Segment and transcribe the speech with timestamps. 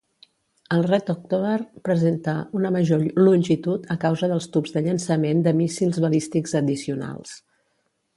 [0.75, 1.57] El "Red October"
[1.89, 7.37] presenta una major longitud a causa dels tubs de llançament de míssils balístics addicionals.